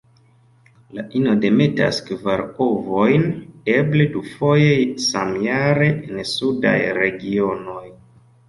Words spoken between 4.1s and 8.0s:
dufoje samjare en sudaj regionoj.